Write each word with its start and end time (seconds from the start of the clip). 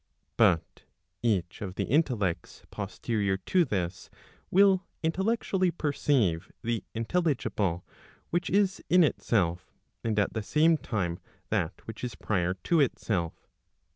But 0.35 0.81
each 1.21 1.61
of 1.61 1.75
the 1.75 1.83
intellects 1.83 2.63
posterior 2.71 3.37
to 3.37 3.63
this, 3.63 4.09
will 4.49 4.83
intellectually 5.03 5.69
perceive 5.69 6.51
the 6.63 6.83
intelligible 6.95 7.85
which 8.31 8.49
is 8.49 8.83
in 8.89 9.03
itself, 9.03 9.71
and 10.03 10.17
at 10.17 10.33
the 10.33 10.41
same 10.41 10.75
time 10.79 11.19
that 11.51 11.85
which 11.85 12.03
is 12.03 12.15
prior 12.15 12.55
to 12.55 12.79
itself. 12.79 13.47